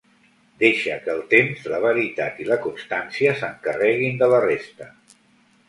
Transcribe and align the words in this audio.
Deixa 0.61 0.95
que 1.03 1.11
el 1.15 1.21
temps, 1.33 1.67
la 1.73 1.81
veritat 1.83 2.41
i 2.45 2.49
la 2.49 2.59
constància 2.65 3.37
s'encarreguin 3.43 4.21
de 4.25 4.33
la 4.35 4.43
resta. 4.51 4.93